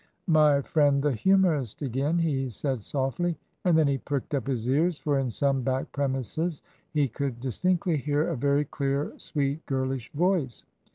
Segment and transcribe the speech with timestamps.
[0.33, 4.97] "My friend the humourist again," he said softly; and then he pricked up his ears,
[4.97, 10.63] for in some back premises he could distinctly hear a very clear, sweet girlish voice.